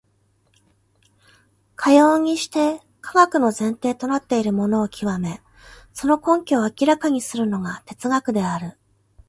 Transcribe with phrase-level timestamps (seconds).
[1.75, 5.43] かようにして科学の前提となっているものを究め、
[5.93, 8.79] その根拠を明らかにするのが哲学である。